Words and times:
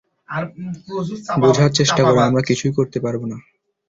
বুঝার 1.41 1.71
চেষ্টা 1.71 2.01
করো, 2.03 2.19
আমরা 2.21 2.41
কিছুই 2.49 2.73
করতে 2.77 2.97
পারব 2.99 3.21
না। 3.25 3.37